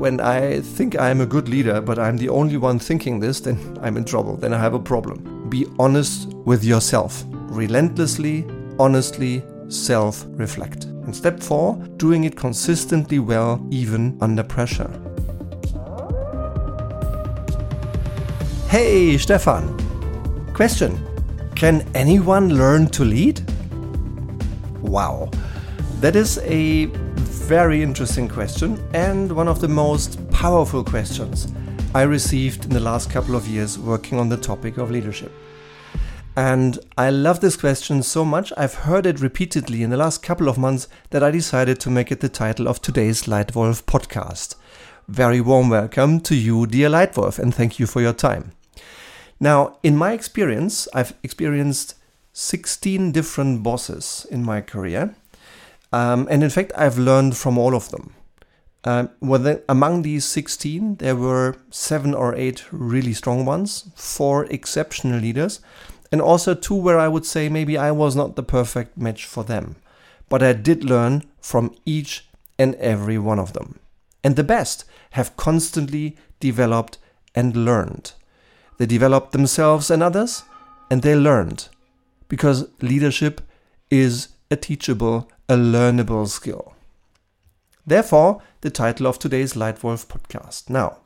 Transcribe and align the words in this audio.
when 0.00 0.18
I 0.18 0.62
think 0.62 0.98
I'm 0.98 1.20
a 1.20 1.26
good 1.26 1.46
leader, 1.46 1.82
but 1.82 1.98
I'm 1.98 2.16
the 2.16 2.30
only 2.30 2.56
one 2.56 2.78
thinking 2.78 3.20
this, 3.20 3.38
then 3.40 3.78
I'm 3.82 3.98
in 3.98 4.04
trouble. 4.04 4.34
Then 4.34 4.54
I 4.54 4.58
have 4.58 4.72
a 4.72 4.78
problem. 4.78 5.50
Be 5.50 5.66
honest 5.78 6.28
with 6.46 6.64
yourself. 6.64 7.22
Relentlessly, 7.28 8.46
honestly, 8.78 9.44
self 9.68 10.24
reflect. 10.30 10.84
And 10.84 11.14
step 11.14 11.42
four, 11.42 11.76
doing 11.98 12.24
it 12.24 12.34
consistently 12.34 13.18
well, 13.18 13.60
even 13.70 14.16
under 14.22 14.42
pressure. 14.42 14.90
Hey, 18.68 19.18
Stefan. 19.18 19.76
Question 20.54 20.98
Can 21.54 21.86
anyone 21.94 22.56
learn 22.56 22.86
to 22.88 23.04
lead? 23.04 23.42
Wow. 24.80 25.30
That 26.00 26.16
is 26.16 26.38
a 26.44 26.86
very 27.50 27.82
interesting 27.82 28.28
question 28.28 28.80
and 28.94 29.32
one 29.32 29.48
of 29.48 29.60
the 29.60 29.66
most 29.66 30.30
powerful 30.30 30.84
questions 30.84 31.52
I 31.96 32.02
received 32.02 32.66
in 32.66 32.70
the 32.70 32.78
last 32.78 33.10
couple 33.10 33.34
of 33.34 33.48
years 33.48 33.76
working 33.76 34.20
on 34.20 34.28
the 34.28 34.36
topic 34.36 34.78
of 34.78 34.92
leadership. 34.92 35.32
And 36.36 36.78
I 36.96 37.10
love 37.10 37.40
this 37.40 37.56
question 37.56 38.04
so 38.04 38.24
much, 38.24 38.52
I've 38.56 38.86
heard 38.86 39.04
it 39.04 39.18
repeatedly 39.18 39.82
in 39.82 39.90
the 39.90 39.96
last 39.96 40.22
couple 40.22 40.48
of 40.48 40.58
months 40.58 40.86
that 41.10 41.24
I 41.24 41.32
decided 41.32 41.80
to 41.80 41.90
make 41.90 42.12
it 42.12 42.20
the 42.20 42.28
title 42.28 42.68
of 42.68 42.80
today's 42.80 43.24
Leitwolf 43.24 43.82
podcast. 43.82 44.54
Very 45.08 45.40
warm 45.40 45.70
welcome 45.70 46.20
to 46.20 46.36
you, 46.36 46.68
dear 46.68 46.88
Leitwolf, 46.88 47.40
and 47.40 47.52
thank 47.52 47.80
you 47.80 47.86
for 47.88 48.00
your 48.00 48.12
time. 48.12 48.52
Now, 49.40 49.76
in 49.82 49.96
my 49.96 50.12
experience, 50.12 50.86
I've 50.94 51.14
experienced 51.24 51.96
16 52.32 53.10
different 53.10 53.64
bosses 53.64 54.24
in 54.30 54.44
my 54.44 54.60
career. 54.60 55.16
Um, 55.92 56.28
and 56.30 56.42
in 56.42 56.50
fact, 56.50 56.72
I've 56.76 56.98
learned 56.98 57.36
from 57.36 57.58
all 57.58 57.74
of 57.74 57.90
them. 57.90 58.14
Um, 58.84 59.10
well, 59.20 59.60
among 59.68 60.02
these 60.02 60.24
16, 60.24 60.96
there 60.96 61.16
were 61.16 61.56
seven 61.70 62.14
or 62.14 62.34
eight 62.34 62.64
really 62.72 63.12
strong 63.12 63.44
ones, 63.44 63.90
four 63.94 64.46
exceptional 64.46 65.20
leaders, 65.20 65.60
and 66.10 66.20
also 66.20 66.54
two 66.54 66.74
where 66.74 66.98
I 66.98 67.08
would 67.08 67.26
say 67.26 67.48
maybe 67.48 67.76
I 67.76 67.90
was 67.90 68.16
not 68.16 68.36
the 68.36 68.42
perfect 68.42 68.96
match 68.96 69.26
for 69.26 69.44
them. 69.44 69.76
But 70.28 70.42
I 70.42 70.52
did 70.52 70.84
learn 70.84 71.24
from 71.40 71.74
each 71.84 72.26
and 72.58 72.74
every 72.76 73.18
one 73.18 73.38
of 73.38 73.52
them. 73.52 73.80
And 74.24 74.36
the 74.36 74.44
best 74.44 74.84
have 75.12 75.36
constantly 75.36 76.16
developed 76.38 76.98
and 77.34 77.56
learned. 77.56 78.12
They 78.78 78.86
developed 78.86 79.32
themselves 79.32 79.90
and 79.90 80.02
others, 80.02 80.44
and 80.90 81.02
they 81.02 81.14
learned 81.14 81.68
because 82.28 82.68
leadership 82.80 83.40
is 83.90 84.28
a 84.50 84.56
teachable, 84.56 85.30
a 85.48 85.54
learnable 85.54 86.26
skill. 86.26 86.74
Therefore, 87.86 88.42
the 88.62 88.70
title 88.70 89.06
of 89.06 89.18
today's 89.18 89.54
Leitwolf 89.54 90.06
podcast. 90.06 90.68
Now, 90.68 90.98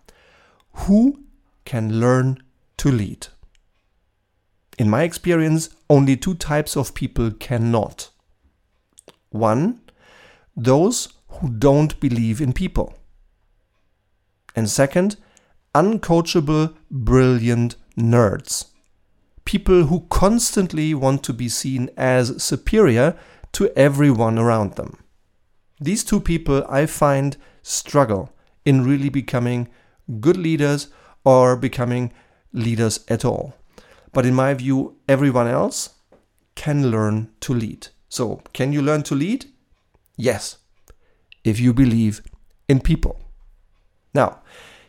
who 0.72 1.24
can 1.64 2.00
learn 2.00 2.42
to 2.78 2.90
lead? 2.90 3.28
In 4.78 4.90
my 4.90 5.02
experience, 5.02 5.70
only 5.88 6.16
two 6.16 6.34
types 6.34 6.76
of 6.76 6.94
people 6.94 7.30
cannot. 7.30 8.10
One, 9.30 9.80
those 10.56 11.08
who 11.28 11.50
don't 11.50 11.98
believe 12.00 12.40
in 12.40 12.52
people. 12.52 12.94
And 14.56 14.68
second, 14.70 15.16
uncoachable, 15.74 16.74
brilliant 16.90 17.76
nerds 17.96 18.73
people 19.44 19.84
who 19.84 20.06
constantly 20.08 20.94
want 20.94 21.22
to 21.24 21.32
be 21.32 21.48
seen 21.48 21.90
as 21.96 22.42
superior 22.42 23.16
to 23.52 23.70
everyone 23.76 24.38
around 24.38 24.74
them. 24.74 24.98
These 25.80 26.04
two 26.04 26.20
people 26.20 26.64
I 26.68 26.86
find 26.86 27.36
struggle 27.62 28.32
in 28.64 28.84
really 28.84 29.08
becoming 29.08 29.68
good 30.20 30.36
leaders 30.36 30.88
or 31.24 31.56
becoming 31.56 32.12
leaders 32.52 33.00
at 33.08 33.24
all. 33.24 33.54
But 34.12 34.26
in 34.26 34.34
my 34.34 34.54
view, 34.54 34.96
everyone 35.08 35.48
else 35.48 35.90
can 36.54 36.90
learn 36.90 37.30
to 37.40 37.52
lead. 37.52 37.88
So, 38.08 38.42
can 38.52 38.72
you 38.72 38.80
learn 38.80 39.02
to 39.04 39.14
lead? 39.14 39.46
Yes, 40.16 40.58
if 41.42 41.58
you 41.58 41.74
believe 41.74 42.22
in 42.68 42.80
people. 42.80 43.20
Now, 44.14 44.40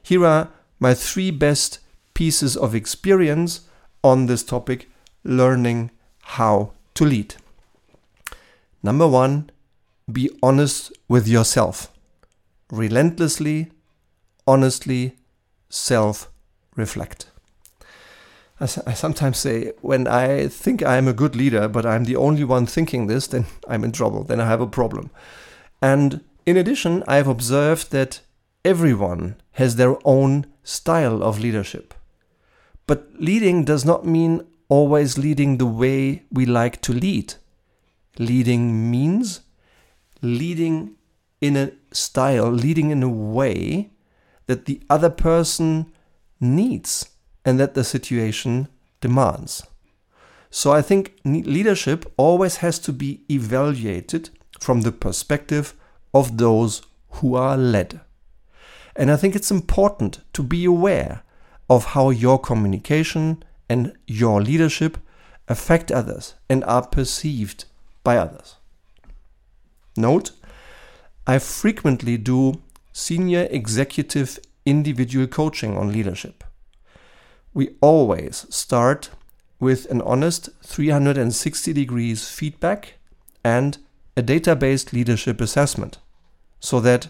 here 0.04 0.26
are 0.26 0.50
my 0.80 0.94
three 0.94 1.32
best 1.32 1.80
pieces 2.14 2.56
of 2.56 2.76
experience 2.76 3.62
on 4.06 4.28
this 4.28 4.44
topic 4.44 4.88
learning 5.24 5.90
how 6.38 6.72
to 6.94 7.06
lead. 7.06 7.36
Number 8.84 9.08
one, 9.08 9.50
be 10.12 10.30
honest 10.44 10.94
with 11.08 11.28
yourself. 11.28 11.92
Relentlessly, 12.72 13.72
honestly, 14.46 15.16
self 15.70 16.30
reflect. 16.76 17.32
I, 18.60 18.68
sometimes 18.68 19.40
say, 19.40 19.74
when 19.82 20.08
I 20.08 20.48
think 20.48 20.84
I'm 20.84 21.08
a 21.08 21.14
good 21.14 21.36
leader, 21.36 21.68
but 21.68 21.86
I'm 21.86 22.06
the 22.06 22.16
only 22.16 22.44
one 22.44 22.68
thinking 22.68 23.08
this, 23.08 23.28
then 23.28 23.48
I'm 23.68 23.84
in 23.84 23.92
trouble, 23.92 24.24
then 24.24 24.40
I 24.40 24.46
have 24.46 24.62
a 24.62 24.68
problem. 24.68 25.10
And 25.82 26.24
in 26.46 26.56
addition, 26.56 27.04
I've 27.08 27.28
observed 27.28 27.92
that 27.92 28.22
everyone 28.64 29.36
has 29.54 29.76
their 29.76 29.98
own 30.06 30.46
style 30.64 31.24
of 31.24 31.40
leadership. 31.40 31.94
But 32.88 33.07
leading 33.18 33.63
does 33.63 33.85
not 33.85 34.06
mean 34.06 34.46
always 34.69 35.18
leading 35.18 35.57
the 35.57 35.66
way 35.66 36.23
we 36.31 36.46
like 36.46 36.81
to 36.81 36.94
lead. 36.94 37.35
Leading 38.18 38.90
means 38.90 39.41
leading 40.22 40.96
in 41.41 41.57
a 41.57 41.72
style, 41.91 42.50
leading 42.50 42.91
in 42.91 43.03
a 43.03 43.09
way 43.09 43.91
that 44.47 44.66
the 44.66 44.81
other 44.90 45.09
person 45.09 45.91
needs 46.40 47.09
and 47.44 47.59
that 47.59 47.73
the 47.73 47.84
situation 47.84 48.68
demands. 49.02 49.66
So 50.50 50.72
I 50.72 50.81
think 50.81 51.19
leadership 51.25 52.12
always 52.17 52.57
has 52.57 52.79
to 52.79 52.94
be 52.94 53.23
evaluated 53.29 54.29
from 54.59 54.81
the 54.81 54.91
perspective 54.91 55.73
of 56.13 56.38
those 56.38 56.81
who 57.09 57.35
are 57.35 57.57
led. 57.57 58.00
And 58.96 59.12
I 59.12 59.17
think 59.17 59.35
it's 59.35 59.52
important 59.52 60.22
to 60.34 60.41
be 60.41 60.63
aware 60.63 61.23
of 61.70 61.86
how 61.86 62.09
your 62.09 62.40
communication 62.40 63.44
and 63.70 63.94
your 64.08 64.42
leadership 64.42 64.98
affect 65.48 65.92
others 65.92 66.36
and 66.50 66.64
are 66.66 66.86
perceived 66.86 67.66
by 68.03 68.18
others. 68.18 68.56
Note, 69.98 70.31
I 71.26 71.40
frequently 71.40 72.18
do 72.18 72.62
senior 72.92 73.48
executive 73.50 74.40
individual 74.66 75.28
coaching 75.28 75.78
on 75.78 75.92
leadership. 75.92 76.44
We 77.53 77.76
always 77.82 78.46
start 78.50 79.09
with 79.59 79.90
an 79.90 80.02
honest 80.02 80.50
360 80.64 81.74
degrees 81.74 82.30
feedback 82.30 82.96
and 83.44 83.78
a 84.18 84.22
data 84.22 84.56
based 84.56 84.94
leadership 84.94 85.42
assessment 85.42 86.00
so 86.59 86.80
that 86.82 87.08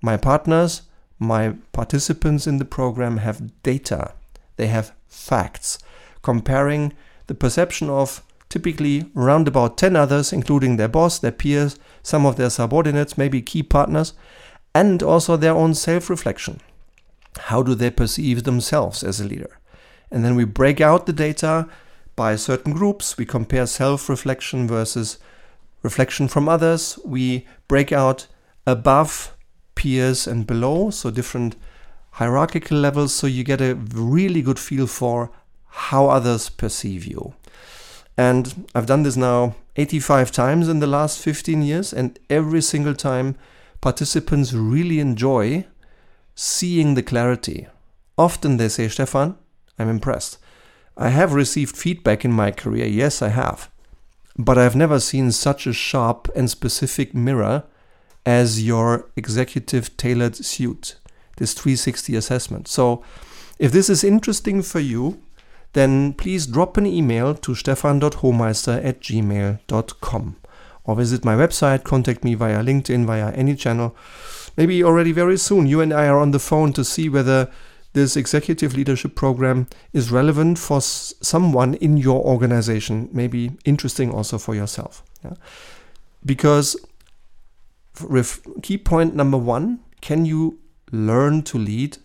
my 0.00 0.16
partners 0.16 0.82
my 1.20 1.54
participants 1.72 2.46
in 2.46 2.58
the 2.58 2.64
program 2.64 3.18
have 3.18 3.62
data, 3.62 4.14
they 4.56 4.66
have 4.66 4.92
facts, 5.06 5.78
comparing 6.22 6.94
the 7.26 7.34
perception 7.34 7.88
of 7.88 8.22
typically 8.48 9.04
around 9.14 9.46
about 9.46 9.78
10 9.78 9.94
others, 9.94 10.32
including 10.32 10.76
their 10.76 10.88
boss, 10.88 11.18
their 11.18 11.30
peers, 11.30 11.78
some 12.02 12.26
of 12.26 12.36
their 12.36 12.50
subordinates, 12.50 13.18
maybe 13.18 13.42
key 13.42 13.62
partners, 13.62 14.14
and 14.74 15.02
also 15.02 15.36
their 15.36 15.54
own 15.54 15.74
self 15.74 16.10
reflection. 16.10 16.60
How 17.38 17.62
do 17.62 17.74
they 17.74 17.90
perceive 17.90 18.42
themselves 18.42 19.04
as 19.04 19.20
a 19.20 19.24
leader? 19.24 19.58
And 20.10 20.24
then 20.24 20.34
we 20.34 20.44
break 20.44 20.80
out 20.80 21.06
the 21.06 21.12
data 21.12 21.68
by 22.16 22.34
certain 22.36 22.72
groups. 22.72 23.16
We 23.16 23.24
compare 23.26 23.66
self 23.66 24.08
reflection 24.08 24.66
versus 24.66 25.18
reflection 25.82 26.28
from 26.28 26.48
others. 26.48 26.98
We 27.04 27.46
break 27.68 27.92
out 27.92 28.26
above 28.66 29.34
peers 29.80 30.26
and 30.26 30.46
below, 30.46 30.90
so 30.90 31.10
different 31.10 31.56
hierarchical 32.10 32.76
levels, 32.76 33.14
so 33.14 33.26
you 33.26 33.42
get 33.42 33.62
a 33.62 33.76
really 33.94 34.42
good 34.42 34.58
feel 34.58 34.86
for 34.86 35.30
how 35.68 36.06
others 36.06 36.50
perceive 36.50 37.06
you. 37.06 37.32
And 38.14 38.68
I've 38.74 38.84
done 38.84 39.04
this 39.04 39.16
now 39.16 39.54
85 39.76 40.32
times 40.32 40.68
in 40.68 40.80
the 40.80 40.86
last 40.86 41.18
15 41.18 41.62
years, 41.62 41.94
and 41.94 42.18
every 42.28 42.60
single 42.60 42.94
time 42.94 43.36
participants 43.80 44.52
really 44.52 45.00
enjoy 45.00 45.64
seeing 46.34 46.92
the 46.92 47.02
clarity. 47.02 47.66
Often 48.18 48.58
they 48.58 48.68
say, 48.68 48.86
Stefan, 48.88 49.38
I'm 49.78 49.88
impressed. 49.88 50.36
I 50.94 51.08
have 51.08 51.32
received 51.32 51.74
feedback 51.74 52.22
in 52.22 52.32
my 52.32 52.50
career, 52.50 52.84
yes, 52.84 53.22
I 53.22 53.28
have. 53.28 53.70
But 54.36 54.58
I've 54.58 54.76
never 54.76 55.00
seen 55.00 55.32
such 55.32 55.66
a 55.66 55.72
sharp 55.72 56.28
and 56.36 56.50
specific 56.50 57.14
mirror 57.14 57.64
as 58.26 58.64
your 58.64 59.10
executive 59.16 59.96
tailored 59.96 60.36
suit, 60.36 60.96
this 61.38 61.54
360 61.54 62.16
assessment. 62.16 62.68
So, 62.68 63.02
if 63.58 63.72
this 63.72 63.90
is 63.90 64.04
interesting 64.04 64.62
for 64.62 64.80
you, 64.80 65.20
then 65.72 66.12
please 66.14 66.46
drop 66.46 66.76
an 66.76 66.86
email 66.86 67.34
to 67.34 67.54
stefan.hohmeister 67.54 68.84
at 68.84 69.00
gmail.com 69.00 70.36
or 70.84 70.96
visit 70.96 71.24
my 71.24 71.34
website, 71.34 71.84
contact 71.84 72.24
me 72.24 72.34
via 72.34 72.62
LinkedIn, 72.62 73.04
via 73.06 73.30
any 73.32 73.54
channel. 73.54 73.94
maybe 74.56 74.82
already 74.82 75.12
very 75.12 75.38
soon, 75.38 75.66
you 75.66 75.80
and 75.80 75.92
I 75.92 76.06
are 76.08 76.18
on 76.18 76.32
the 76.32 76.38
phone 76.38 76.72
to 76.72 76.84
see 76.84 77.08
whether 77.08 77.48
this 77.92 78.16
executive 78.16 78.74
leadership 78.76 79.14
program 79.14 79.66
is 79.92 80.10
relevant 80.10 80.58
for 80.58 80.78
s- 80.78 81.14
someone 81.20 81.74
in 81.74 81.96
your 81.96 82.24
organization, 82.24 83.08
maybe 83.12 83.52
interesting 83.64 84.10
also 84.10 84.38
for 84.38 84.54
yourself. 84.54 85.02
Yeah? 85.24 85.34
Because 86.24 86.76
ref- 88.00 88.40
key 88.62 88.78
point 88.78 89.14
number 89.14 89.38
one 89.38 89.80
can 90.00 90.24
you 90.24 90.58
learn 90.90 91.42
to 91.42 91.58
lead? 91.58 91.98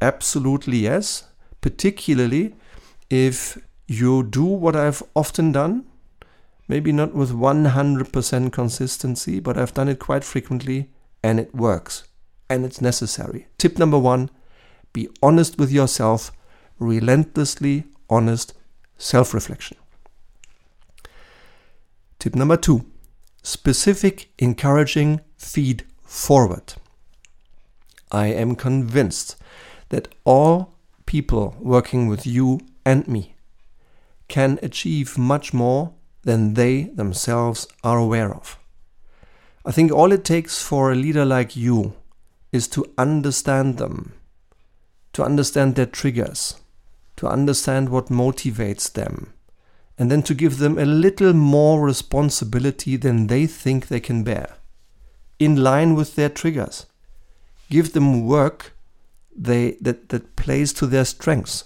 Absolutely 0.00 0.78
yes, 0.78 1.24
particularly 1.60 2.54
if 3.10 3.58
you 3.86 4.22
do 4.22 4.44
what 4.44 4.76
I've 4.76 5.02
often 5.14 5.52
done, 5.52 5.86
maybe 6.68 6.92
not 6.92 7.14
with 7.14 7.32
100% 7.32 8.52
consistency, 8.52 9.40
but 9.40 9.56
I've 9.56 9.74
done 9.74 9.88
it 9.88 9.98
quite 9.98 10.24
frequently 10.24 10.90
and 11.22 11.40
it 11.40 11.54
works 11.54 12.04
and 12.50 12.64
it's 12.64 12.80
necessary. 12.80 13.46
Tip 13.56 13.78
number 13.78 13.98
one 13.98 14.30
be 14.92 15.08
honest 15.22 15.58
with 15.58 15.70
yourself, 15.70 16.32
relentlessly 16.78 17.84
honest 18.08 18.54
self 18.96 19.34
reflection. 19.34 19.76
Tip 22.18 22.34
number 22.34 22.56
two 22.56 22.84
specific, 23.42 24.30
encouraging 24.38 25.20
feed 25.36 25.84
forward. 26.02 26.74
I 28.10 28.26
am 28.26 28.54
convinced 28.54 29.36
that 29.90 30.08
all 30.24 30.74
people 31.06 31.56
working 31.60 32.08
with 32.08 32.26
you 32.26 32.60
and 32.84 33.06
me 33.08 33.34
can 34.28 34.58
achieve 34.62 35.16
much 35.16 35.54
more 35.54 35.94
than 36.22 36.54
they 36.54 36.82
themselves 36.82 37.66
are 37.82 37.98
aware 37.98 38.34
of. 38.34 38.58
I 39.64 39.72
think 39.72 39.92
all 39.92 40.12
it 40.12 40.24
takes 40.24 40.62
for 40.62 40.90
a 40.90 40.94
leader 40.94 41.24
like 41.24 41.56
you 41.56 41.94
is 42.52 42.68
to 42.68 42.86
understand 42.96 43.78
them, 43.78 44.12
to 45.12 45.22
understand 45.22 45.74
their 45.74 45.86
triggers, 45.86 46.60
to 47.16 47.26
understand 47.26 47.88
what 47.88 48.06
motivates 48.06 48.92
them, 48.92 49.32
and 49.98 50.10
then 50.10 50.22
to 50.22 50.34
give 50.34 50.58
them 50.58 50.78
a 50.78 50.84
little 50.84 51.32
more 51.32 51.82
responsibility 51.84 52.96
than 52.96 53.26
they 53.26 53.46
think 53.46 53.88
they 53.88 54.00
can 54.00 54.22
bear, 54.22 54.56
in 55.38 55.56
line 55.56 55.94
with 55.94 56.14
their 56.14 56.28
triggers. 56.28 56.86
Give 57.68 57.92
them 57.92 58.24
work 58.24 58.72
they, 59.36 59.72
that, 59.80 60.08
that 60.10 60.36
plays 60.36 60.72
to 60.74 60.86
their 60.86 61.04
strengths. 61.04 61.64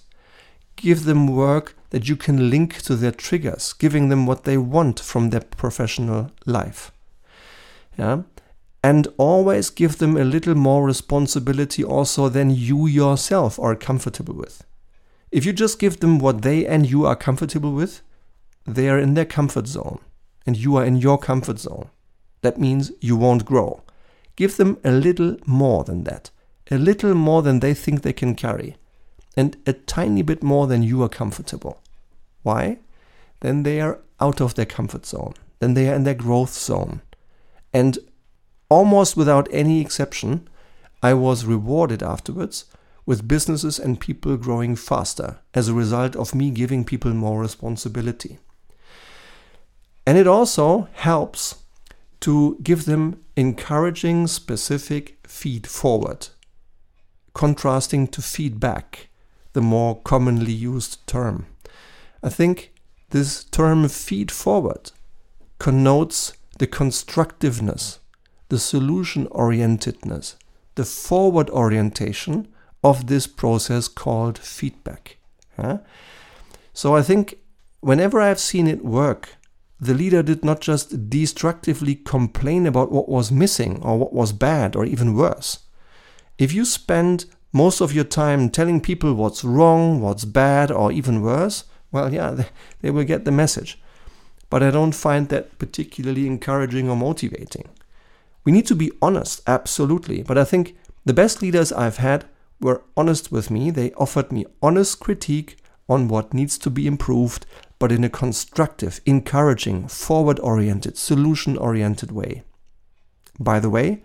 Give 0.76 1.04
them 1.04 1.26
work 1.26 1.76
that 1.90 2.08
you 2.08 2.16
can 2.16 2.50
link 2.50 2.80
to 2.82 2.96
their 2.96 3.12
triggers, 3.12 3.74
giving 3.74 4.08
them 4.08 4.26
what 4.26 4.44
they 4.44 4.56
want 4.56 4.98
from 4.98 5.30
their 5.30 5.42
professional 5.42 6.32
life. 6.46 6.90
Yeah? 7.98 8.22
And 8.82 9.08
always 9.18 9.70
give 9.70 9.98
them 9.98 10.16
a 10.16 10.24
little 10.24 10.54
more 10.54 10.84
responsibility 10.84 11.84
also 11.84 12.28
than 12.28 12.50
you 12.50 12.86
yourself 12.86 13.58
are 13.58 13.76
comfortable 13.76 14.34
with. 14.34 14.64
If 15.30 15.44
you 15.46 15.52
just 15.52 15.78
give 15.78 16.00
them 16.00 16.18
what 16.18 16.42
they 16.42 16.66
and 16.66 16.88
you 16.88 17.06
are 17.06 17.14
comfortable 17.14 17.72
with, 17.72 18.02
they 18.66 18.88
are 18.88 18.98
in 18.98 19.14
their 19.14 19.24
comfort 19.24 19.66
zone 19.66 19.98
and 20.46 20.56
you 20.56 20.76
are 20.76 20.84
in 20.84 20.96
your 20.96 21.18
comfort 21.18 21.58
zone. 21.58 21.88
That 22.42 22.58
means 22.58 22.92
you 23.00 23.16
won't 23.16 23.44
grow. 23.44 23.82
Give 24.36 24.56
them 24.56 24.78
a 24.84 24.90
little 24.90 25.36
more 25.46 25.84
than 25.84 26.04
that, 26.04 26.30
a 26.70 26.78
little 26.78 27.14
more 27.14 27.42
than 27.42 27.60
they 27.60 27.74
think 27.74 28.02
they 28.02 28.12
can 28.12 28.34
carry, 28.34 28.76
and 29.36 29.56
a 29.66 29.72
tiny 29.72 30.22
bit 30.22 30.42
more 30.42 30.66
than 30.66 30.82
you 30.82 31.02
are 31.02 31.08
comfortable. 31.08 31.80
Why? 32.42 32.78
Then 33.40 33.62
they 33.62 33.80
are 33.80 34.00
out 34.20 34.40
of 34.40 34.54
their 34.54 34.66
comfort 34.66 35.06
zone, 35.06 35.34
then 35.60 35.74
they 35.74 35.88
are 35.88 35.94
in 35.94 36.04
their 36.04 36.14
growth 36.14 36.54
zone. 36.54 37.02
And 37.72 37.98
almost 38.68 39.16
without 39.16 39.48
any 39.50 39.80
exception, 39.80 40.48
I 41.02 41.14
was 41.14 41.44
rewarded 41.44 42.02
afterwards 42.02 42.64
with 43.04 43.26
businesses 43.26 43.78
and 43.78 44.00
people 44.00 44.36
growing 44.36 44.76
faster 44.76 45.38
as 45.54 45.68
a 45.68 45.74
result 45.74 46.14
of 46.16 46.34
me 46.34 46.50
giving 46.50 46.84
people 46.84 47.12
more 47.12 47.40
responsibility. 47.40 48.38
And 50.06 50.18
it 50.18 50.26
also 50.26 50.88
helps 50.92 51.56
to 52.20 52.58
give 52.62 52.84
them 52.84 53.22
encouraging, 53.36 54.26
specific 54.26 55.18
feed 55.26 55.66
forward, 55.66 56.28
contrasting 57.34 58.06
to 58.08 58.22
feedback, 58.22 59.08
the 59.52 59.60
more 59.60 60.00
commonly 60.02 60.52
used 60.52 61.06
term. 61.06 61.46
I 62.22 62.28
think 62.28 62.72
this 63.10 63.44
term 63.44 63.88
feed 63.88 64.30
forward 64.30 64.92
connotes 65.58 66.32
the 66.58 66.66
constructiveness, 66.66 67.98
the 68.48 68.58
solution 68.58 69.26
orientedness, 69.28 70.36
the 70.74 70.84
forward 70.84 71.50
orientation 71.50 72.48
of 72.82 73.06
this 73.06 73.26
process 73.26 73.88
called 73.88 74.38
feedback. 74.38 75.18
Yeah? 75.58 75.78
So 76.72 76.96
I 76.96 77.02
think 77.02 77.38
whenever 77.80 78.20
I've 78.20 78.40
seen 78.40 78.66
it 78.66 78.84
work, 78.84 79.36
the 79.82 79.94
leader 79.94 80.22
did 80.22 80.44
not 80.44 80.60
just 80.60 81.10
destructively 81.10 81.96
complain 81.96 82.66
about 82.66 82.92
what 82.92 83.08
was 83.08 83.32
missing 83.32 83.82
or 83.82 83.98
what 83.98 84.12
was 84.12 84.32
bad 84.32 84.76
or 84.76 84.84
even 84.84 85.12
worse. 85.12 85.58
If 86.38 86.52
you 86.52 86.64
spend 86.64 87.24
most 87.52 87.80
of 87.80 87.92
your 87.92 88.04
time 88.04 88.48
telling 88.48 88.80
people 88.80 89.12
what's 89.14 89.42
wrong, 89.42 90.00
what's 90.00 90.24
bad, 90.24 90.70
or 90.70 90.92
even 90.92 91.20
worse, 91.20 91.64
well, 91.90 92.14
yeah, 92.14 92.44
they, 92.80 92.92
will 92.92 93.02
get 93.02 93.24
the 93.24 93.32
message. 93.32 93.76
But 94.48 94.62
I 94.62 94.70
don't 94.70 94.94
find 94.94 95.28
that 95.30 95.58
particularly 95.58 96.28
encouraging 96.28 96.88
or 96.88 96.96
motivating. 96.96 97.68
We 98.44 98.52
need 98.52 98.68
to 98.68 98.76
be 98.76 98.92
honest, 99.02 99.42
absolutely. 99.48 100.22
But 100.22 100.38
I 100.38 100.44
think 100.44 100.76
the 101.04 101.12
best 101.12 101.42
leaders 101.42 101.72
I've 101.72 101.96
had 101.96 102.26
were 102.60 102.82
honest 102.96 103.32
with 103.32 103.50
me. 103.50 103.72
They 103.72 103.92
offered 103.94 104.30
me 104.30 104.46
honest 104.62 105.00
critique 105.00 105.56
on 105.88 106.08
what 106.08 106.34
needs 106.34 106.56
to 106.58 106.70
be 106.70 106.86
improved 106.86 107.46
but 107.78 107.90
in 107.90 108.04
a 108.04 108.08
constructive, 108.08 109.00
encouraging, 109.06 109.88
forward 109.88 110.38
oriented, 110.38 110.96
solution 110.96 111.56
oriented 111.56 112.12
way. 112.12 112.44
By 113.40 113.58
the 113.58 113.70
way, 113.70 114.04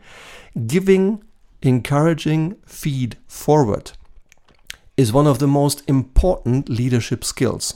giving 0.65 1.23
encouraging 1.61 2.55
feed 2.65 3.17
forward 3.27 3.91
is 4.95 5.13
one 5.13 5.27
of 5.27 5.37
the 5.37 5.47
most 5.47 5.83
important 5.87 6.69
leadership 6.69 7.23
skills. 7.23 7.75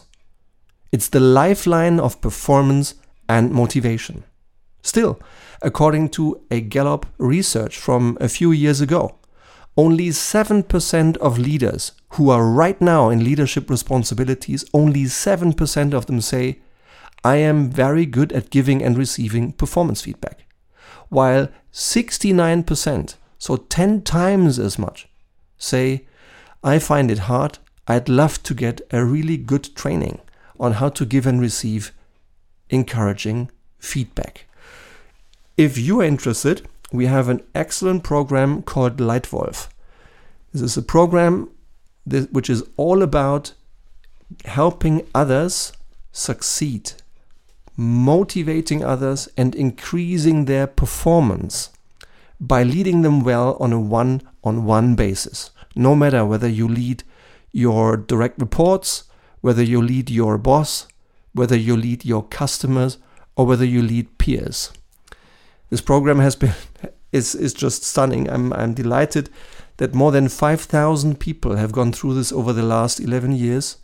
It's 0.92 1.08
the 1.08 1.20
lifeline 1.20 2.00
of 2.00 2.20
performance 2.20 2.96
and 3.30 3.52
motivation. 3.52 4.24
Still, 4.82 5.20
according 5.62 6.10
to 6.10 6.42
a 6.50 6.62
Gallup 6.62 7.06
research 7.20 7.78
from 7.78 8.18
a 8.20 8.28
few 8.28 8.52
years 8.52 8.82
ago, 8.82 9.20
only 9.78 10.10
7% 10.10 11.18
of 11.18 11.40
leaders 11.40 11.94
who 12.10 12.30
are 12.30 12.46
right 12.46 12.80
now 12.82 13.10
in 13.10 13.24
leadership 13.24 13.70
responsibilities, 13.70 14.66
only 14.74 15.04
7% 15.04 15.94
of 15.94 16.06
them 16.08 16.22
say, 16.22 16.60
I 17.24 17.38
am 17.38 17.70
very 17.70 18.06
good 18.06 18.34
at 18.34 18.50
giving 18.50 18.84
and 18.84 18.98
receiving 18.98 19.54
performance 19.54 20.02
feedback. 20.02 20.46
While 21.10 21.50
69%, 21.72 23.16
so 23.38 23.58
10 23.58 24.02
times 24.02 24.60
as 24.60 24.78
much, 24.78 25.08
say, 25.58 26.08
I 26.64 26.80
find 26.80 27.10
it 27.10 27.20
hard, 27.20 27.60
I'd 27.88 28.10
love 28.10 28.44
to 28.44 28.54
get 28.54 28.82
a 28.92 29.06
really 29.06 29.38
good 29.38 29.76
training 29.76 30.20
on 30.60 30.74
how 30.74 30.90
to 30.90 31.06
give 31.06 31.26
and 31.26 31.40
receive 31.42 31.92
encouraging 32.70 33.52
feedback. 33.80 34.46
If 35.58 35.78
you 35.78 36.02
are 36.02 36.06
interested, 36.06 36.68
we 36.92 37.06
have 37.06 37.30
an 37.30 37.42
excellent 37.56 38.04
program 38.04 38.62
called 38.62 38.98
Leitwolf. 38.98 39.70
This 40.52 40.62
is 40.62 40.78
a 40.78 40.82
program 40.82 41.50
that, 42.06 42.32
which 42.34 42.50
is 42.50 42.64
all 42.78 43.02
about 43.02 43.54
helping 44.46 45.08
others 45.16 45.72
succeed, 46.12 46.94
motivating 47.78 48.84
others, 48.84 49.30
and 49.38 49.56
increasing 49.56 50.46
their 50.46 50.68
performance 50.68 51.70
by 52.40 52.64
leading 52.64 53.02
them 53.02 53.24
well 53.24 53.56
on 53.60 53.72
a 53.72 53.80
one 53.80 54.22
on 54.44 54.66
one 54.66 54.96
basis. 54.96 55.52
No 55.76 55.96
matter 55.96 56.26
whether 56.26 56.50
you 56.50 56.68
lead 56.68 57.04
your 57.52 57.96
direct 57.96 58.40
reports, 58.40 59.04
whether 59.42 59.64
you 59.64 59.82
lead 59.82 60.10
your 60.10 60.38
boss, 60.38 60.88
whether 61.34 61.56
you 61.56 61.78
lead 61.78 62.04
your 62.04 62.24
customers, 62.24 62.98
or 63.36 63.46
whether 63.46 63.66
you 63.66 63.82
lead 63.82 64.18
peers. 64.18 64.72
This 65.72 65.82
program 65.82 66.20
has 66.20 66.36
been 66.36 66.54
is 67.12 67.34
is 67.34 67.54
just 67.54 67.84
stunning. 67.84 68.30
I'm 68.30 68.54
I'm 68.54 68.74
delighted 68.74 69.30
that 69.78 69.96
more 69.96 70.12
than 70.12 70.28
5,000 70.30 71.20
people 71.20 71.56
have 71.56 71.72
gone 71.72 71.92
through 71.92 72.14
this 72.14 72.32
over 72.32 72.54
the 72.54 72.62
last 72.62 73.00
11 73.00 73.32
years, 73.32 73.78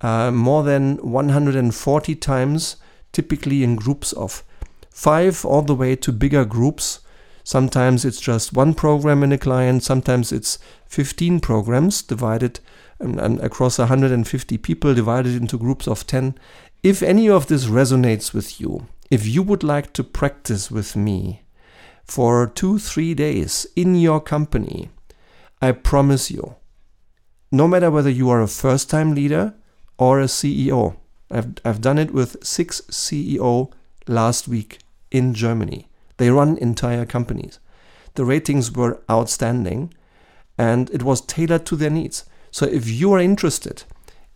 uh, 0.00 0.30
more 0.30 0.62
than 0.62 0.96
140 0.96 2.14
times, 2.14 2.76
typically 3.12 3.62
in 3.62 3.76
groups 3.76 4.14
of 4.14 4.42
five 4.90 5.44
all 5.44 5.60
the 5.62 5.74
way 5.74 5.96
to 5.96 6.12
bigger 6.12 6.44
groups. 6.44 7.00
Sometimes 7.42 8.06
it's 8.06 8.20
just 8.20 8.54
one 8.54 8.72
program 8.72 9.22
in 9.22 9.32
a 9.32 9.38
client, 9.38 9.82
sometimes 9.82 10.32
it's 10.32 10.58
15 10.86 11.40
programs 11.40 12.00
divided 12.00 12.60
um, 13.00 13.18
and 13.18 13.40
across 13.40 13.78
150 13.78 14.56
people 14.58 14.94
divided 14.94 15.34
into 15.34 15.58
groups 15.58 15.86
of 15.88 16.06
10. 16.06 16.38
If 16.82 17.02
any 17.02 17.28
of 17.28 17.48
this 17.48 17.66
resonates 17.66 18.32
with 18.32 18.60
you, 18.60 18.86
if 19.10 19.26
you 19.26 19.42
would 19.42 19.62
like 19.62 19.92
to 19.94 20.04
practice 20.04 20.70
with 20.70 20.96
me, 20.96 21.42
for 22.04 22.46
two, 22.46 22.78
three 22.78 23.14
days 23.14 23.66
in 23.74 23.94
your 23.94 24.20
company, 24.20 24.90
I 25.60 25.72
promise 25.72 26.30
you, 26.30 26.56
no 27.50 27.66
matter 27.66 27.90
whether 27.90 28.10
you 28.10 28.28
are 28.30 28.42
a 28.42 28.48
first 28.48 28.90
time 28.90 29.14
leader 29.14 29.54
or 29.98 30.20
a 30.20 30.24
CEO, 30.24 30.96
I've, 31.30 31.54
I've 31.64 31.80
done 31.80 31.98
it 31.98 32.12
with 32.12 32.44
six 32.44 32.82
CEO 32.90 33.72
last 34.06 34.46
week 34.48 34.80
in 35.10 35.34
Germany. 35.34 35.88
They 36.18 36.30
run 36.30 36.58
entire 36.58 37.06
companies. 37.06 37.58
The 38.14 38.24
ratings 38.24 38.70
were 38.70 39.02
outstanding 39.10 39.94
and 40.58 40.90
it 40.90 41.02
was 41.02 41.20
tailored 41.20 41.66
to 41.66 41.76
their 41.76 41.90
needs. 41.90 42.24
So 42.50 42.66
if 42.66 42.88
you 42.88 43.12
are 43.14 43.20
interested 43.20 43.84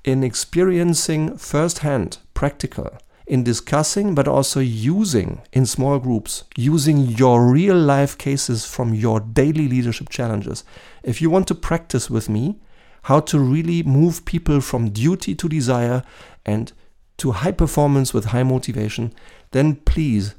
in 0.04 0.24
experiencing 0.24 1.36
firsthand, 1.36 2.18
practical, 2.34 2.98
in 3.28 3.44
discussing 3.44 4.14
but 4.14 4.26
also 4.26 4.58
using 4.58 5.42
in 5.52 5.66
small 5.66 5.98
groups, 5.98 6.44
using 6.56 6.98
your 6.98 7.46
real 7.46 7.76
life 7.76 8.16
cases 8.16 8.64
from 8.64 8.94
your 8.94 9.20
daily 9.20 9.68
leadership 9.68 10.08
challenges. 10.08 10.64
If 11.02 11.20
you 11.20 11.30
want 11.30 11.46
to 11.48 11.54
practice 11.54 12.08
with 12.08 12.28
me 12.28 12.58
how 13.02 13.20
to 13.20 13.38
really 13.38 13.82
move 13.82 14.24
people 14.24 14.60
from 14.60 14.90
duty 14.90 15.34
to 15.34 15.48
desire 15.48 16.02
and 16.44 16.72
to 17.18 17.32
high 17.32 17.52
performance 17.52 18.14
with 18.14 18.26
high 18.26 18.42
motivation, 18.42 19.12
then 19.50 19.76
please 19.76 20.34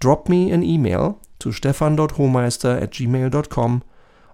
drop 0.00 0.28
me 0.28 0.50
an 0.50 0.62
email 0.62 1.20
to 1.40 1.52
stefan.hohmeister 1.52 2.80
at 2.80 2.90
gmail.com 2.92 3.82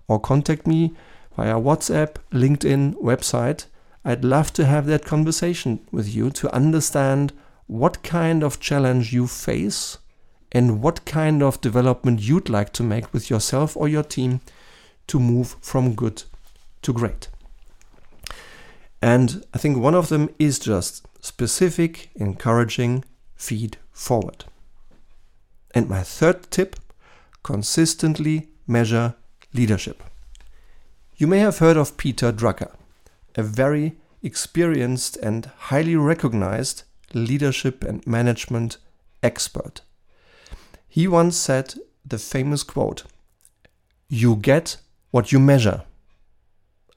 or 0.09 0.21
contact 0.21 0.67
me 0.67 0.95
via 1.37 1.55
WhatsApp, 1.55 2.17
LinkedIn, 2.33 2.95
website. 2.95 3.67
I'd 4.05 4.25
love 4.25 4.53
to 4.55 4.65
have 4.67 4.87
that 4.87 5.05
conversation 5.05 5.81
with 5.91 6.15
you 6.15 6.31
to 6.31 6.55
understand 6.55 7.33
what 7.67 8.03
kind 8.03 8.43
of 8.43 8.61
challenge 8.61 9.13
you 9.13 9.27
face 9.27 9.99
and 10.53 10.81
what 10.83 11.05
kind 11.05 11.43
of 11.43 11.61
development 11.61 12.21
you'd 12.21 12.49
like 12.49 12.73
to 12.73 12.83
make 12.83 13.13
with 13.13 13.29
yourself 13.29 13.77
or 13.77 13.89
your 13.89 14.03
team 14.03 14.41
to 15.07 15.19
move 15.19 15.57
from 15.61 15.95
good 15.95 16.23
to 16.83 16.93
great. 16.93 17.29
And 19.03 19.45
I 19.53 19.59
think 19.59 19.79
one 19.79 19.95
of 19.95 20.09
them 20.09 20.31
is 20.39 20.59
just 20.59 21.07
specific, 21.21 22.11
encouraging 22.15 23.05
feed 23.35 23.77
forward. 23.93 24.45
And 25.75 25.89
my 25.89 26.03
third 26.03 26.51
tip 26.51 26.77
consistently 27.43 28.49
measure 28.67 29.15
leadership. 29.53 30.03
You 31.17 31.27
may 31.27 31.39
have 31.39 31.59
heard 31.59 31.77
of 31.77 31.97
Peter 31.97 32.33
Drucker, 32.33 32.75
a 33.37 33.43
very 33.43 33.97
experienced 34.23 35.17
and 35.19 35.47
highly 35.57 35.97
recognized 35.97 36.83
leadership 37.17 37.83
and 37.83 38.07
management 38.07 38.79
expert. 39.23 39.81
He 40.89 41.09
once 41.09 41.37
said 41.37 41.75
the 42.05 42.19
famous 42.19 42.63
quote, 42.63 43.05
You 44.09 44.37
get 44.37 44.77
what 45.11 45.33
you 45.33 45.41
measure. 45.41 45.85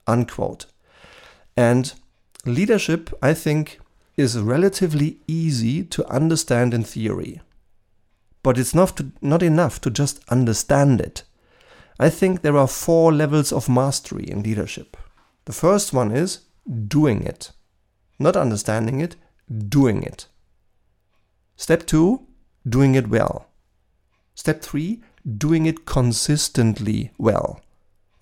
Unquote. 0.06 0.66
And 1.56 1.92
leadership, 2.44 3.12
I 3.22 3.34
think, 3.34 3.80
is 4.16 4.38
relatively 4.38 5.18
easy 5.26 5.82
to 5.84 6.06
understand 6.08 6.74
in 6.74 6.84
theory. 6.84 7.40
But 8.42 8.58
it's 8.58 8.74
not, 8.74 8.96
to, 8.96 9.12
not 9.20 9.42
enough 9.42 9.80
to 9.82 9.90
just 9.90 10.20
understand 10.28 11.00
it. 11.00 11.24
I 11.98 12.08
think 12.08 12.40
there 12.40 12.56
are 12.56 12.68
four 12.68 13.12
levels 13.12 13.52
of 13.52 13.68
mastery 13.68 14.24
in 14.24 14.42
leadership. 14.42 14.96
The 15.44 15.52
first 15.52 15.92
one 15.92 16.10
is 16.10 16.40
doing 16.88 17.22
it, 17.22 17.52
not 18.18 18.36
understanding 18.36 19.00
it, 19.00 19.16
doing 19.50 20.02
it. 20.02 20.26
Step 21.56 21.86
two, 21.86 22.26
doing 22.68 22.94
it 22.94 23.08
well. 23.08 23.46
Step 24.34 24.62
three, 24.62 25.02
doing 25.36 25.66
it 25.66 25.84
consistently 25.84 27.10
well. 27.18 27.60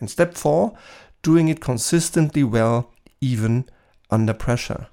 And 0.01 0.11
step 0.11 0.35
four, 0.35 0.77
doing 1.23 1.49
it 1.49 1.61
consistently 1.61 2.45
well 2.45 2.93
even 3.21 3.69
under 4.11 4.35
pressure. 4.35 4.89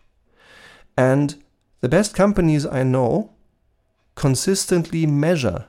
And 0.97 1.43
the 1.81 1.89
best 1.89 2.13
companies 2.13 2.65
I 2.65 2.83
know 2.83 3.31
consistently 4.15 5.05
measure 5.05 5.65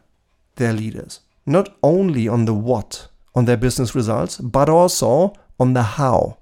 their 0.56 0.72
leaders, 0.72 1.20
not 1.44 1.76
only 1.82 2.28
on 2.28 2.44
the 2.44 2.54
what, 2.54 3.08
on 3.34 3.44
their 3.44 3.56
business 3.56 3.94
results, 3.94 4.38
but 4.38 4.68
also 4.68 5.34
on 5.58 5.72
the 5.74 5.82
how, 5.82 6.38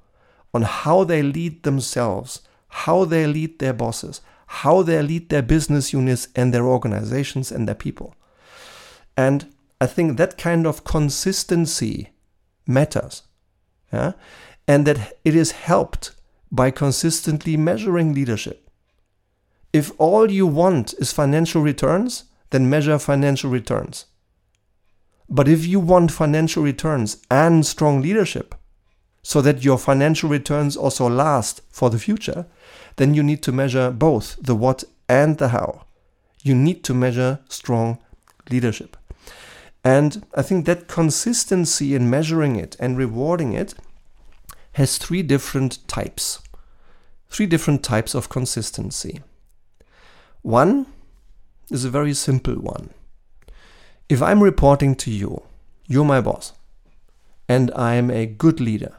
on 0.52 0.62
how 0.62 1.04
they 1.04 1.22
lead 1.22 1.62
themselves, 1.62 2.42
how 2.74 3.04
they 3.04 3.24
lead 3.24 3.60
their 3.60 3.72
bosses, 3.72 4.20
how 4.46 4.82
they 4.82 5.00
lead 5.00 5.28
their 5.28 5.42
business 5.42 5.92
units 5.92 6.26
and 6.34 6.52
their 6.52 6.66
organizations 6.66 7.52
and 7.52 7.68
their 7.68 7.74
people. 7.76 8.16
And 9.16 9.54
I 9.80 9.86
think 9.86 10.16
that 10.16 10.36
kind 10.36 10.66
of 10.66 10.82
consistency 10.82 12.10
matters. 12.66 13.22
Yeah? 13.92 14.12
And 14.66 14.86
that 14.86 15.16
it 15.24 15.36
is 15.36 15.52
helped 15.52 16.16
by 16.50 16.72
consistently 16.72 17.56
measuring 17.56 18.12
leadership. 18.12 18.68
If 19.72 19.92
all 19.98 20.28
you 20.30 20.46
want 20.46 20.94
is 20.94 21.12
financial 21.12 21.62
returns, 21.62 22.24
then 22.50 22.68
measure 22.68 22.98
financial 22.98 23.50
returns. 23.50 24.06
But 25.28 25.46
if 25.46 25.64
you 25.64 25.78
want 25.78 26.10
financial 26.10 26.64
returns 26.64 27.18
and 27.30 27.64
strong 27.64 28.02
leadership, 28.02 28.56
so 29.22 29.40
that 29.40 29.64
your 29.64 29.78
financial 29.78 30.28
returns 30.28 30.76
also 30.76 31.08
last 31.08 31.62
for 31.70 31.88
the 31.88 31.98
future, 31.98 32.46
then 32.96 33.14
you 33.14 33.22
need 33.22 33.42
to 33.42 33.52
measure 33.52 33.90
both 33.90 34.36
the 34.40 34.54
what 34.54 34.84
and 35.08 35.38
the 35.38 35.48
how. 35.48 35.84
You 36.42 36.54
need 36.54 36.84
to 36.84 36.94
measure 36.94 37.40
strong 37.48 37.98
leadership. 38.50 38.96
And 39.82 40.24
I 40.34 40.42
think 40.42 40.66
that 40.66 40.88
consistency 40.88 41.94
in 41.94 42.08
measuring 42.08 42.56
it 42.56 42.76
and 42.80 42.96
rewarding 42.96 43.52
it 43.52 43.74
has 44.72 44.98
three 44.98 45.22
different 45.22 45.86
types. 45.88 46.40
Three 47.28 47.46
different 47.46 47.82
types 47.82 48.14
of 48.14 48.28
consistency. 48.28 49.20
One 50.42 50.86
is 51.70 51.84
a 51.84 51.90
very 51.90 52.14
simple 52.14 52.54
one. 52.54 52.90
If 54.08 54.22
I'm 54.22 54.42
reporting 54.42 54.94
to 54.96 55.10
you, 55.10 55.42
you're 55.86 56.04
my 56.04 56.20
boss, 56.20 56.52
and 57.48 57.70
I'm 57.74 58.10
a 58.10 58.26
good 58.26 58.60
leader, 58.60 58.96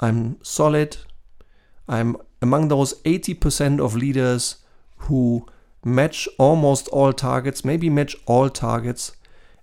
I'm 0.00 0.38
solid. 0.42 0.96
I'm 1.88 2.16
among 2.44 2.68
those 2.68 2.92
80% 3.04 3.80
of 3.80 3.96
leaders 3.96 4.56
who 5.06 5.46
match 5.82 6.28
almost 6.38 6.88
all 6.88 7.10
targets, 7.10 7.64
maybe 7.64 7.88
match 7.88 8.14
all 8.26 8.50
targets, 8.50 9.12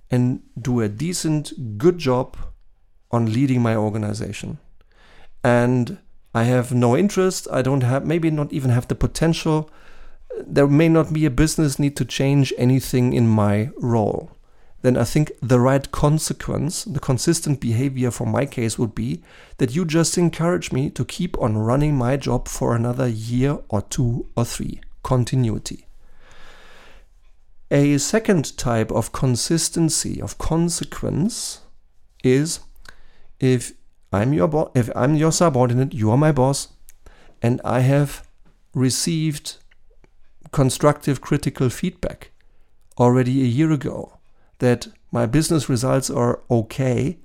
and 0.09 0.41
do 0.59 0.81
a 0.81 0.89
decent, 0.89 1.77
good 1.77 1.99
job 1.99 2.35
on 3.11 3.31
leading 3.31 3.61
my 3.61 3.75
organization. 3.75 4.57
And 5.43 5.99
I 6.33 6.43
have 6.45 6.73
no 6.73 6.97
interest, 6.97 7.47
I 7.51 7.61
don't 7.61 7.83
have, 7.83 8.03
maybe 8.03 8.31
not 8.31 8.51
even 8.51 8.71
have 8.71 8.87
the 8.87 8.95
potential. 8.95 9.69
There 10.39 10.67
may 10.67 10.89
not 10.89 11.13
be 11.13 11.25
a 11.27 11.37
business 11.43 11.77
need 11.77 11.95
to 11.97 12.05
change 12.05 12.51
anything 12.57 13.13
in 13.13 13.27
my 13.27 13.69
role 13.77 14.31
then 14.81 14.97
I 14.97 15.03
think 15.03 15.31
the 15.41 15.59
right 15.59 15.89
consequence, 15.91 16.83
the 16.85 16.99
consistent 16.99 17.59
behavior 17.59 18.09
for 18.09 18.25
my 18.25 18.45
case 18.45 18.79
would 18.79 18.95
be 18.95 19.21
that 19.57 19.75
you 19.75 19.85
just 19.85 20.17
encourage 20.17 20.71
me 20.71 20.89
to 20.91 21.05
keep 21.05 21.37
on 21.39 21.57
running 21.57 21.95
my 21.95 22.17
job 22.17 22.47
for 22.47 22.75
another 22.75 23.07
year 23.07 23.59
or 23.69 23.83
two 23.83 24.27
or 24.35 24.43
three. 24.43 24.81
Continuity. 25.03 25.87
A 27.69 27.97
second 27.99 28.57
type 28.57 28.91
of 28.91 29.11
consistency, 29.11 30.21
of 30.21 30.37
consequence, 30.37 31.61
is 32.23 32.59
if 33.39 33.73
I'm 34.11 34.33
your 34.33 34.47
bo- 34.47 34.71
if 34.75 34.89
I'm 34.95 35.15
your 35.15 35.31
subordinate, 35.31 35.93
you 35.93 36.11
are 36.11 36.17
my 36.17 36.31
boss, 36.31 36.67
and 37.41 37.61
I 37.63 37.79
have 37.79 38.27
received 38.73 39.57
constructive 40.51 41.21
critical 41.21 41.69
feedback 41.69 42.31
already 42.99 43.41
a 43.41 43.45
year 43.45 43.71
ago 43.71 44.19
that 44.61 44.87
my 45.11 45.25
business 45.25 45.67
results 45.67 46.09
are 46.09 46.39
okay, 46.49 47.17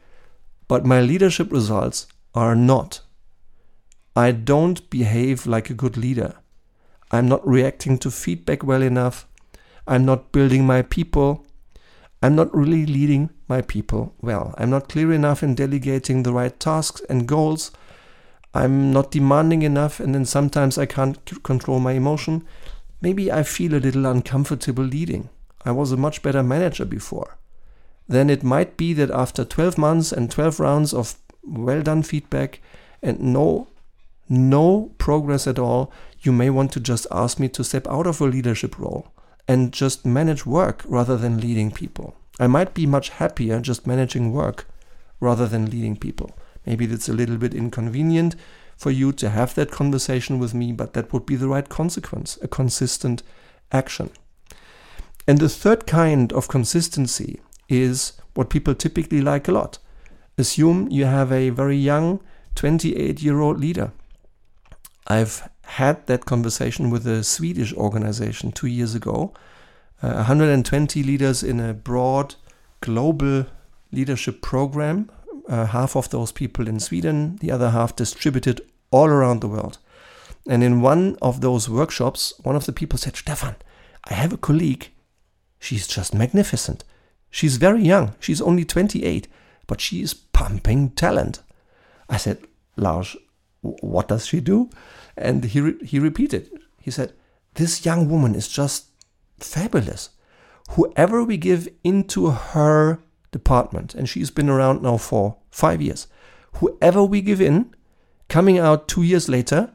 but 0.68 0.84
my 0.84 1.00
leadership 1.00 1.52
results 1.52 2.06
are 2.34 2.56
not. 2.56 3.00
I 4.16 4.32
don't 4.32 4.88
behave 4.90 5.46
like 5.46 5.68
a 5.70 5.74
good 5.74 5.96
leader. 5.98 6.34
I'm 7.10 7.28
not 7.28 7.46
reacting 7.46 7.98
to 7.98 8.10
feedback 8.10 8.64
well 8.64 8.82
enough. 8.82 9.28
I'm 9.86 10.06
not 10.06 10.32
building 10.32 10.66
my 10.66 10.80
people. 10.80 11.46
I'm 12.22 12.34
not 12.34 12.52
really 12.56 12.86
leading 12.86 13.28
my 13.48 13.60
people 13.60 14.14
well. 14.22 14.54
I'm 14.56 14.70
not 14.70 14.88
clear 14.88 15.12
enough 15.12 15.42
in 15.42 15.54
delegating 15.54 16.22
the 16.22 16.32
right 16.32 16.58
tasks 16.58 17.02
and 17.10 17.28
goals. 17.28 17.70
I'm 18.54 18.90
not 18.92 19.10
demanding 19.10 19.60
enough, 19.60 20.00
and 20.00 20.14
then 20.14 20.24
sometimes 20.24 20.78
I 20.78 20.86
can't 20.86 21.18
control 21.42 21.78
my 21.80 21.92
emotion. 21.92 22.44
Maybe 23.02 23.30
I 23.30 23.42
feel 23.42 23.74
a 23.74 23.84
little 23.84 24.06
uncomfortable 24.06 24.84
leading. 24.84 25.28
I 25.66 25.72
was 25.72 25.92
a 25.92 25.96
much 25.96 26.22
better 26.22 26.42
manager 26.42 26.84
before, 26.84 27.36
then 28.08 28.30
it 28.30 28.42
might 28.42 28.76
be 28.76 28.92
that 28.94 29.10
after 29.10 29.44
12 29.44 29.76
months 29.76 30.12
and 30.12 30.30
12 30.30 30.60
rounds 30.60 30.94
of 30.94 31.16
well 31.42 31.82
done 31.82 32.02
feedback 32.02 32.60
and 33.02 33.20
no 33.20 33.68
no 34.28 34.90
progress 34.98 35.46
at 35.46 35.58
all, 35.58 35.92
you 36.20 36.32
may 36.32 36.50
want 36.50 36.72
to 36.72 36.80
just 36.80 37.06
ask 37.10 37.38
me 37.38 37.48
to 37.48 37.62
step 37.62 37.86
out 37.86 38.06
of 38.06 38.20
a 38.20 38.24
leadership 38.24 38.78
role 38.78 39.12
and 39.46 39.72
just 39.72 40.04
manage 40.04 40.44
work 40.44 40.82
rather 40.86 41.16
than 41.16 41.40
leading 41.40 41.70
people. 41.70 42.16
I 42.40 42.48
might 42.48 42.74
be 42.74 42.86
much 42.86 43.10
happier 43.10 43.60
just 43.60 43.86
managing 43.86 44.32
work 44.32 44.66
rather 45.20 45.46
than 45.46 45.70
leading 45.70 45.96
people. 45.96 46.36
Maybe 46.66 46.86
that's 46.86 47.08
a 47.08 47.12
little 47.12 47.36
bit 47.36 47.54
inconvenient 47.54 48.34
for 48.76 48.90
you 48.90 49.12
to 49.12 49.30
have 49.30 49.54
that 49.54 49.70
conversation 49.70 50.38
with 50.38 50.52
me, 50.52 50.72
but 50.72 50.92
that 50.94 51.12
would 51.12 51.24
be 51.24 51.36
the 51.36 51.48
right 51.48 51.68
consequence, 51.68 52.36
a 52.42 52.48
consistent 52.48 53.22
action. 53.72 54.10
And 55.26 55.38
the 55.38 55.48
third 55.48 55.86
kind 55.86 56.32
of 56.32 56.48
consistency 56.48 57.40
is 57.68 58.12
what 58.34 58.50
people 58.50 58.74
typically 58.74 59.20
like 59.20 59.48
a 59.48 59.52
lot. 59.52 59.78
Assume 60.38 60.88
you 60.90 61.06
have 61.06 61.32
a 61.32 61.50
very 61.50 61.76
young 61.76 62.20
28 62.54 63.22
year 63.22 63.40
old 63.40 63.58
leader. 63.58 63.92
I've 65.06 65.48
had 65.62 66.06
that 66.06 66.26
conversation 66.26 66.90
with 66.90 67.06
a 67.06 67.24
Swedish 67.24 67.72
organization 67.74 68.52
two 68.52 68.66
years 68.66 68.94
ago. 68.94 69.32
Uh, 70.02 70.14
120 70.14 71.02
leaders 71.02 71.42
in 71.42 71.58
a 71.58 71.74
broad 71.74 72.34
global 72.80 73.46
leadership 73.92 74.42
program. 74.42 75.10
Uh, 75.48 75.66
half 75.66 75.96
of 75.96 76.10
those 76.10 76.32
people 76.32 76.68
in 76.68 76.80
Sweden, 76.80 77.36
the 77.40 77.50
other 77.50 77.70
half 77.70 77.96
distributed 77.96 78.60
all 78.90 79.06
around 79.06 79.40
the 79.40 79.48
world. 79.48 79.78
And 80.48 80.62
in 80.62 80.80
one 80.80 81.16
of 81.22 81.40
those 81.40 81.68
workshops, 81.68 82.34
one 82.42 82.56
of 82.56 82.66
the 82.66 82.72
people 82.72 82.98
said, 82.98 83.16
Stefan, 83.16 83.56
I 84.04 84.14
have 84.14 84.32
a 84.32 84.36
colleague. 84.36 84.90
She's 85.66 85.88
just 85.88 86.14
magnificent. 86.14 86.84
She's 87.28 87.56
very 87.56 87.82
young. 87.82 88.14
She's 88.20 88.40
only 88.40 88.64
28, 88.64 89.26
but 89.66 89.80
she 89.80 90.00
is 90.00 90.14
pumping 90.14 90.90
talent. 90.90 91.40
I 92.08 92.18
said, 92.18 92.38
Lars, 92.76 93.16
what 93.62 94.06
does 94.06 94.26
she 94.26 94.38
do? 94.38 94.70
And 95.16 95.42
he, 95.42 95.60
re- 95.60 95.84
he 95.84 95.98
repeated, 95.98 96.48
he 96.80 96.92
said, 96.92 97.14
This 97.54 97.84
young 97.84 98.08
woman 98.08 98.36
is 98.36 98.46
just 98.46 98.90
fabulous. 99.40 100.10
Whoever 100.70 101.24
we 101.24 101.36
give 101.36 101.68
into 101.82 102.30
her 102.30 103.00
department, 103.32 103.92
and 103.92 104.08
she's 104.08 104.30
been 104.30 104.48
around 104.48 104.82
now 104.82 104.98
for 104.98 105.36
five 105.50 105.82
years, 105.82 106.06
whoever 106.58 107.02
we 107.02 107.20
give 107.20 107.40
in, 107.40 107.74
coming 108.28 108.56
out 108.56 108.86
two 108.86 109.02
years 109.02 109.28
later, 109.28 109.72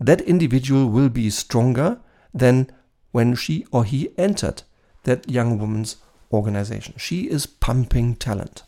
that 0.00 0.22
individual 0.22 0.88
will 0.88 1.10
be 1.10 1.28
stronger 1.28 2.00
than 2.32 2.70
when 3.12 3.34
she 3.34 3.66
or 3.70 3.84
he 3.84 4.08
entered 4.16 4.62
that 5.04 5.28
young 5.28 5.58
woman's 5.58 5.96
organization. 6.32 6.94
She 6.96 7.22
is 7.30 7.46
pumping 7.46 8.16
talent. 8.16 8.64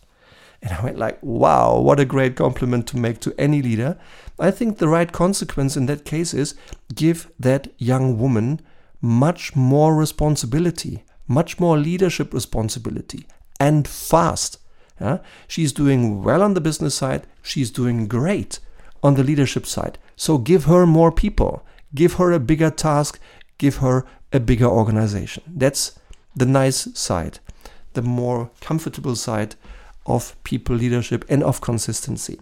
And 0.62 0.72
I 0.72 0.82
went 0.82 0.98
like, 0.98 1.18
wow, 1.22 1.78
what 1.78 2.00
a 2.00 2.04
great 2.04 2.36
compliment 2.36 2.86
to 2.88 2.96
make 2.96 3.20
to 3.20 3.34
any 3.38 3.60
leader. 3.60 3.98
I 4.38 4.50
think 4.50 4.78
the 4.78 4.88
right 4.88 5.12
consequence 5.12 5.76
in 5.76 5.86
that 5.86 6.04
case 6.04 6.32
is 6.32 6.54
give 6.94 7.30
that 7.38 7.68
young 7.78 8.18
woman 8.18 8.60
much 9.00 9.54
more 9.54 9.94
responsibility, 9.94 11.04
much 11.26 11.60
more 11.60 11.76
leadership 11.78 12.32
responsibility, 12.32 13.26
and 13.60 13.86
fast. 13.86 14.58
Yeah? 15.00 15.18
She's 15.46 15.72
doing 15.72 16.22
well 16.22 16.42
on 16.42 16.54
the 16.54 16.60
business 16.60 16.94
side. 16.94 17.26
She's 17.42 17.70
doing 17.70 18.08
great 18.08 18.58
on 19.02 19.14
the 19.14 19.24
leadership 19.24 19.66
side. 19.66 19.98
So 20.16 20.38
give 20.38 20.64
her 20.64 20.86
more 20.86 21.12
people, 21.12 21.64
give 21.94 22.14
her 22.14 22.32
a 22.32 22.40
bigger 22.40 22.70
task, 22.70 23.20
give 23.58 23.76
her 23.76 24.04
a 24.32 24.40
bigger 24.40 24.66
organization. 24.66 25.42
That's 25.46 25.98
the 26.36 26.46
nice 26.46 26.88
side, 26.96 27.38
the 27.94 28.02
more 28.02 28.50
comfortable 28.60 29.16
side 29.16 29.56
of 30.04 30.36
people 30.44 30.76
leadership 30.76 31.24
and 31.28 31.42
of 31.42 31.60
consistency. 31.60 32.38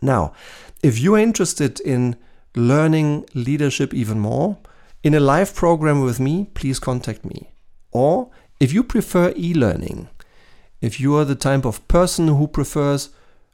Now, 0.00 0.34
if 0.82 1.00
you 1.00 1.14
are 1.14 1.18
interested 1.18 1.80
in 1.80 2.16
learning 2.54 3.24
leadership 3.34 3.94
even 3.94 4.20
more, 4.20 4.58
in 5.02 5.14
a 5.14 5.20
live 5.20 5.54
program 5.54 6.02
with 6.02 6.20
me, 6.20 6.48
please 6.54 6.78
contact 6.78 7.24
me. 7.24 7.50
Or 7.90 8.30
if 8.60 8.72
you 8.72 8.84
prefer 8.84 9.32
e 9.36 9.54
learning, 9.54 10.08
if 10.80 11.00
you 11.00 11.16
are 11.16 11.24
the 11.24 11.34
type 11.34 11.64
of 11.64 11.86
person 11.88 12.28
who 12.28 12.46
prefers 12.46 13.10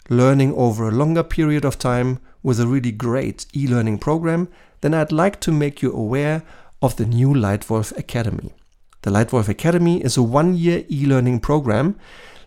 learning 0.08 0.52
over 0.54 0.88
a 0.88 0.92
longer 0.92 1.22
period 1.22 1.64
of 1.64 1.78
time 1.78 2.18
with 2.42 2.58
a 2.58 2.66
really 2.66 2.92
great 2.92 3.46
e 3.54 3.66
learning 3.68 3.98
program, 3.98 4.48
then 4.80 4.94
I'd 4.94 5.12
like 5.12 5.40
to 5.40 5.52
make 5.52 5.82
you 5.82 5.92
aware 5.92 6.42
of 6.82 6.96
the 6.96 7.06
new 7.06 7.32
Leitwolf 7.32 7.96
Academy. 7.96 8.52
The 9.02 9.10
Leitwolf 9.10 9.48
Academy 9.48 10.02
is 10.02 10.18
a 10.18 10.22
one 10.22 10.54
year 10.54 10.84
e 10.90 11.06
learning 11.06 11.40
program 11.40 11.96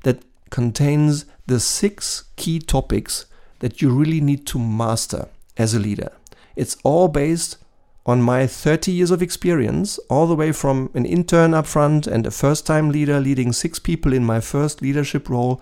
that 0.03 0.23
contains 0.51 1.25
the 1.47 1.59
six 1.59 2.25
key 2.35 2.59
topics 2.59 3.25
that 3.59 3.81
you 3.81 3.89
really 3.89 4.21
need 4.21 4.45
to 4.47 4.59
master 4.59 5.29
as 5.57 5.73
a 5.73 5.79
leader. 5.79 6.11
It's 6.55 6.77
all 6.83 7.07
based 7.07 7.57
on 8.05 8.21
my 8.21 8.45
30 8.45 8.91
years 8.91 9.09
of 9.09 9.21
experience, 9.21 9.97
all 10.09 10.27
the 10.27 10.35
way 10.35 10.51
from 10.51 10.91
an 10.93 11.05
intern 11.05 11.55
up 11.55 11.65
front 11.65 12.05
and 12.05 12.27
a 12.27 12.31
first 12.31 12.67
time 12.67 12.91
leader 12.91 13.19
leading 13.19 13.51
six 13.51 13.79
people 13.79 14.13
in 14.13 14.23
my 14.23 14.39
first 14.39 14.81
leadership 14.81 15.29
role, 15.29 15.59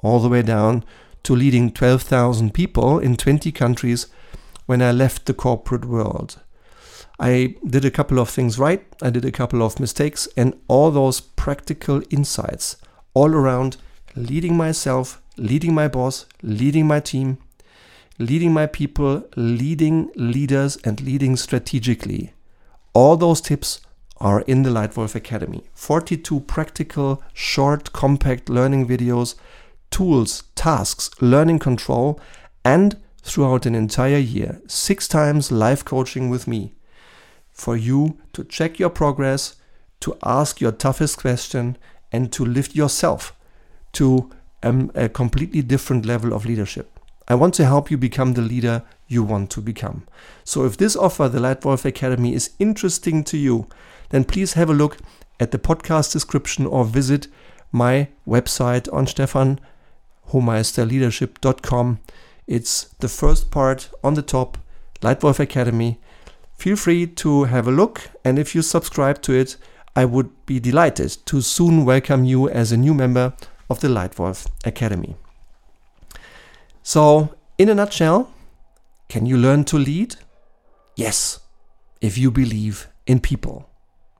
all 0.00 0.20
the 0.20 0.28
way 0.28 0.42
down 0.42 0.84
to 1.22 1.34
leading 1.34 1.72
12,000 1.72 2.52
people 2.52 2.98
in 2.98 3.16
20 3.16 3.50
countries 3.52 4.08
when 4.66 4.82
I 4.82 4.92
left 4.92 5.24
the 5.24 5.34
corporate 5.34 5.86
world. 5.86 6.38
I 7.20 7.56
did 7.66 7.84
a 7.84 7.90
couple 7.90 8.20
of 8.20 8.28
things 8.28 8.58
right, 8.58 8.84
I 9.02 9.10
did 9.10 9.24
a 9.24 9.32
couple 9.32 9.62
of 9.62 9.80
mistakes, 9.80 10.28
and 10.36 10.54
all 10.68 10.92
those 10.92 11.20
practical 11.20 12.00
insights 12.10 12.76
all 13.12 13.34
around 13.34 13.76
leading 14.14 14.56
myself, 14.56 15.20
leading 15.36 15.74
my 15.74 15.88
boss, 15.88 16.26
leading 16.42 16.86
my 16.86 17.00
team, 17.00 17.38
leading 18.20 18.52
my 18.52 18.66
people, 18.66 19.24
leading 19.36 20.10
leaders, 20.14 20.76
and 20.84 21.00
leading 21.00 21.36
strategically. 21.36 22.34
All 22.94 23.16
those 23.16 23.40
tips 23.40 23.80
are 24.18 24.42
in 24.42 24.62
the 24.62 24.70
Leitwolf 24.70 25.14
Academy. 25.16 25.64
42 25.74 26.40
practical, 26.40 27.22
short, 27.32 27.92
compact 27.92 28.48
learning 28.48 28.86
videos, 28.86 29.34
tools, 29.90 30.44
tasks, 30.54 31.10
learning 31.20 31.58
control, 31.58 32.20
and 32.64 32.96
throughout 33.22 33.66
an 33.66 33.74
entire 33.74 34.18
year, 34.18 34.60
six 34.68 35.08
times 35.08 35.50
live 35.50 35.84
coaching 35.84 36.30
with 36.30 36.46
me 36.46 36.74
for 37.58 37.76
you 37.76 38.16
to 38.32 38.44
check 38.44 38.78
your 38.78 38.88
progress, 38.88 39.56
to 40.00 40.16
ask 40.22 40.60
your 40.60 40.72
toughest 40.72 41.18
question, 41.18 41.76
and 42.12 42.32
to 42.32 42.44
lift 42.44 42.76
yourself 42.76 43.34
to 43.92 44.30
um, 44.62 44.92
a 44.94 45.08
completely 45.08 45.60
different 45.60 46.06
level 46.06 46.32
of 46.32 46.46
leadership. 46.46 46.88
I 47.26 47.34
want 47.34 47.54
to 47.54 47.64
help 47.66 47.90
you 47.90 47.98
become 47.98 48.34
the 48.34 48.42
leader 48.42 48.84
you 49.08 49.24
want 49.24 49.50
to 49.50 49.60
become. 49.60 50.06
So 50.44 50.64
if 50.64 50.76
this 50.76 50.94
offer, 50.96 51.28
the 51.28 51.40
Leitwolf 51.40 51.84
Academy, 51.84 52.32
is 52.32 52.50
interesting 52.58 53.24
to 53.24 53.36
you, 53.36 53.66
then 54.10 54.22
please 54.24 54.52
have 54.54 54.70
a 54.70 54.74
look 54.74 54.98
at 55.40 55.50
the 55.50 55.58
podcast 55.58 56.12
description 56.12 56.64
or 56.64 56.84
visit 56.84 57.26
my 57.72 58.06
website 58.26 58.90
on 58.92 59.06
stefanhohmeisterleadership.com. 59.06 61.98
It's 62.46 62.84
the 63.00 63.08
first 63.08 63.50
part 63.50 63.90
on 64.02 64.14
the 64.14 64.22
top, 64.22 64.56
Leitwolf 65.02 65.38
Academy. 65.38 66.00
Feel 66.58 66.74
free 66.74 67.06
to 67.06 67.44
have 67.44 67.68
a 67.68 67.70
look, 67.70 68.10
and 68.24 68.36
if 68.36 68.52
you 68.52 68.62
subscribe 68.62 69.22
to 69.22 69.32
it, 69.32 69.56
I 69.94 70.04
would 70.04 70.44
be 70.44 70.58
delighted 70.58 71.16
to 71.26 71.40
soon 71.40 71.84
welcome 71.84 72.24
you 72.24 72.48
as 72.48 72.72
a 72.72 72.76
new 72.76 72.94
member 72.94 73.32
of 73.70 73.78
the 73.78 73.86
Leitwolf 73.86 74.48
Academy. 74.64 75.14
So, 76.82 77.36
in 77.58 77.68
a 77.68 77.76
nutshell, 77.76 78.32
can 79.08 79.24
you 79.24 79.36
learn 79.36 79.64
to 79.66 79.78
lead? 79.78 80.16
Yes, 80.96 81.38
if 82.00 82.18
you 82.18 82.32
believe 82.32 82.88
in 83.06 83.20
people. 83.20 83.70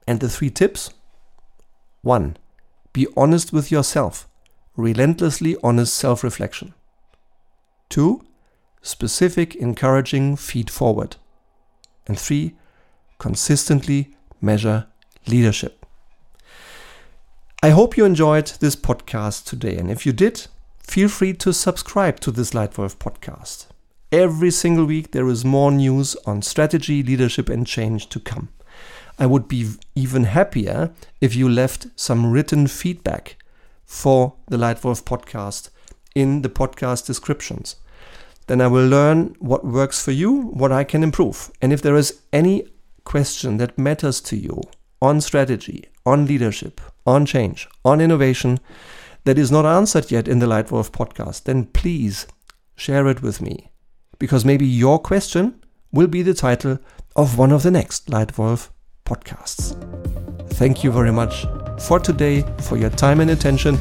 And 0.07 0.21
the 0.21 0.29
three 0.29 0.51
tips? 0.51 0.95
1. 2.03 2.37
Be 2.93 3.09
honest 3.17 3.53
with 3.53 3.73
yourself, 3.73 4.29
relentlessly 4.77 5.57
honest 5.65 5.93
self 5.93 6.23
reflection. 6.23 6.75
2. 7.89 8.25
Specific, 8.81 9.57
encouraging 9.57 10.37
feed 10.37 10.71
forward. 10.71 11.17
And 12.09 12.19
3. 12.19 12.55
Consistently 13.19 14.17
measure 14.41 14.87
leadership. 15.27 15.85
I 17.63 17.71
hope 17.71 17.97
you 17.97 18.05
enjoyed 18.05 18.47
this 18.61 18.77
podcast 18.77 19.45
today. 19.45 19.77
And 19.77 19.91
if 19.91 20.07
you 20.07 20.13
did, 20.13 20.47
feel 20.79 21.09
free 21.09 21.35
to 21.35 21.53
subscribe 21.53 22.21
to 22.21 22.31
this 22.31 22.53
Leitwolf 22.53 22.97
podcast. 22.97 23.67
Every 24.11 24.51
single 24.51 24.87
week, 24.87 25.11
there 25.11 25.29
is 25.29 25.45
more 25.45 25.71
news 25.71 26.17
on 26.25 26.41
strategy, 26.43 27.03
leadership, 27.03 27.49
and 27.49 27.67
change 27.67 28.09
to 28.09 28.21
come. 28.21 28.49
I 29.19 29.27
would 29.27 29.49
be 29.49 29.73
even 29.95 30.25
happier 30.25 30.93
if 31.21 31.35
you 31.35 31.49
left 31.49 31.89
some 31.97 32.31
written 32.31 32.69
feedback 32.69 33.37
for 33.85 34.35
the 34.47 34.57
Leitwolf 34.57 35.03
podcast 35.03 35.71
in 36.15 36.43
the 36.43 36.49
podcast 36.49 37.07
descriptions. 37.07 37.77
Then 38.49 38.63
I 38.63 38.67
will 38.67 38.89
learn 38.89 39.37
what 39.39 39.65
works 39.65 40.03
for 40.03 40.11
you, 40.11 40.49
what 40.49 40.73
I 40.73 40.83
can 40.83 41.03
improve. 41.03 41.51
And 41.61 41.73
if 41.73 41.83
there 41.83 41.97
is 41.97 42.23
any 42.33 42.67
question 43.05 43.59
that 43.59 43.79
matters 43.79 44.23
to 44.23 44.37
you 44.37 44.63
on 45.03 45.21
strategy, 45.21 45.85
on 46.07 46.27
leadership, 46.27 46.81
on 47.07 47.27
change, 47.27 47.69
on 47.85 48.01
innovation 48.01 48.59
that 49.25 49.39
is 49.39 49.53
not 49.53 49.67
answered 49.67 50.11
yet 50.11 50.27
in 50.27 50.39
the 50.39 50.47
Leitwolf 50.47 50.91
podcast, 50.91 51.45
then 51.45 51.67
please 51.67 52.27
share 52.75 53.07
it 53.07 53.21
with 53.21 53.43
me. 53.43 53.71
Because 54.19 54.47
maybe 54.47 54.67
your 54.67 54.99
question 54.99 55.63
will 55.93 56.07
be 56.07 56.23
the 56.23 56.35
title 56.35 56.79
of 57.17 57.37
one 57.37 57.53
of 57.53 57.63
the 57.63 57.71
next 57.71 58.07
Leitwolf 58.07 58.71
podcasts. 59.05 59.77
Thank 60.55 60.83
you 60.83 60.91
very 60.91 61.13
much 61.13 61.45
for 61.81 62.01
today, 62.01 62.45
for 62.63 62.79
your 62.79 62.91
time 62.91 63.21
and 63.21 63.31
attention. 63.31 63.79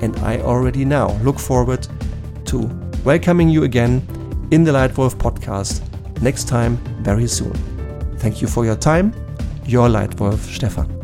And 0.00 0.16
I 0.20 0.38
already 0.38 0.84
now 0.84 1.10
look 1.22 1.40
forward 1.40 1.86
to 2.46 2.87
welcoming 3.08 3.48
you 3.48 3.64
again 3.64 4.02
in 4.50 4.64
the 4.64 4.70
Leitwolf 4.70 5.14
podcast 5.14 5.80
next 6.20 6.46
time 6.46 6.76
very 7.00 7.26
soon. 7.26 7.54
Thank 8.18 8.42
you 8.42 8.46
for 8.48 8.66
your 8.66 8.76
time. 8.76 9.14
Your 9.64 9.88
Leitwolf 9.88 10.40
Stefan. 10.54 10.97